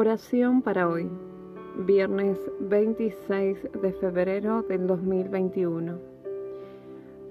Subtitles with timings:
[0.00, 1.10] Oración para hoy,
[1.76, 5.98] viernes 26 de febrero del 2021.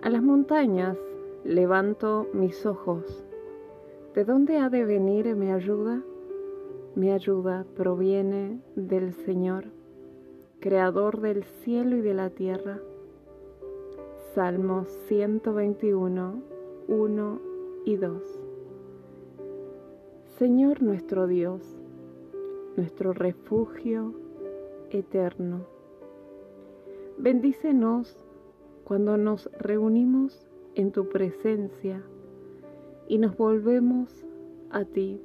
[0.01, 0.97] A las montañas
[1.45, 3.23] levanto mis ojos.
[4.13, 6.01] ¿De dónde ha de venir mi ayuda?
[6.93, 9.67] Mi ayuda proviene del Señor,
[10.59, 12.81] Creador del cielo y de la tierra.
[14.35, 16.41] Salmos 121,
[16.89, 17.41] 1
[17.85, 18.39] y 2.
[20.37, 21.76] Señor nuestro Dios,
[22.77, 24.13] nuestro refugio
[24.91, 25.65] eterno.
[27.17, 28.15] Bendícenos
[28.83, 32.03] cuando nos reunimos en tu presencia
[33.07, 34.25] y nos volvemos
[34.69, 35.19] a ti.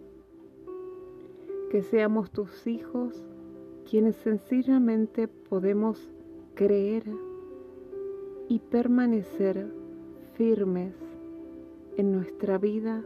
[1.70, 3.22] Que seamos tus hijos
[3.88, 6.10] quienes sencillamente podemos
[6.54, 7.04] creer
[8.48, 9.70] y permanecer
[10.34, 10.94] firmes
[11.96, 13.02] en nuestra vida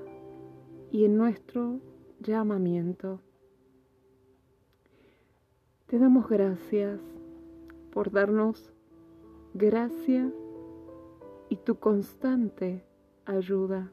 [0.92, 1.80] y en nuestro
[2.20, 3.25] llamamiento.
[5.86, 7.00] Te damos gracias
[7.92, 8.72] por darnos
[9.54, 10.32] gracia
[11.48, 12.84] y tu constante
[13.24, 13.92] ayuda.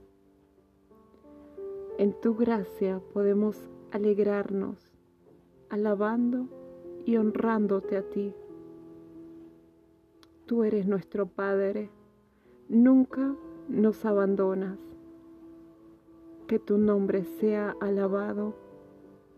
[1.99, 4.91] En tu gracia podemos alegrarnos,
[5.69, 6.47] alabando
[7.05, 8.33] y honrándote a ti.
[10.47, 11.91] Tú eres nuestro Padre,
[12.69, 13.35] nunca
[13.69, 14.79] nos abandonas.
[16.47, 18.55] Que tu nombre sea alabado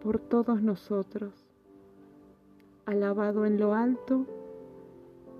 [0.01, 1.44] por todos nosotros
[2.85, 4.25] alabado en lo alto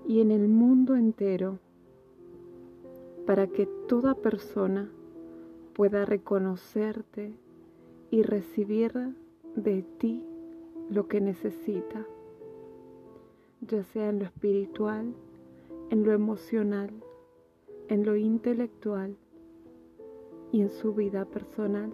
[0.06, 1.58] y en el mundo entero,
[3.26, 4.88] para que toda persona
[5.74, 7.34] pueda reconocerte
[8.10, 8.92] y recibir
[9.56, 10.24] de ti
[10.90, 12.06] lo que necesita,
[13.60, 15.12] ya sea en lo espiritual,
[15.90, 16.90] en lo emocional,
[17.88, 19.16] en lo intelectual
[20.52, 21.92] y en su vida personal.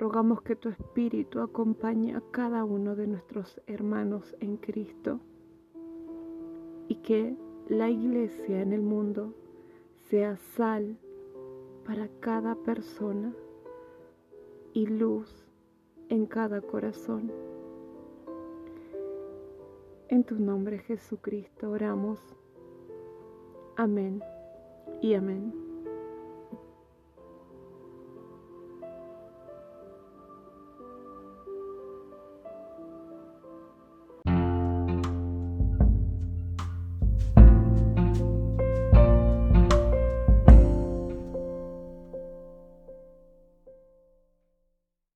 [0.00, 5.20] Rogamos que tu Espíritu acompañe a cada uno de nuestros hermanos en Cristo
[6.88, 7.36] y que
[7.68, 9.34] la iglesia en el mundo
[10.08, 10.96] sea sal
[11.84, 13.34] para cada persona
[14.72, 15.30] y luz
[16.08, 17.30] en cada corazón.
[20.08, 22.18] En tu nombre Jesucristo oramos.
[23.76, 24.22] Amén
[25.02, 25.59] y amén.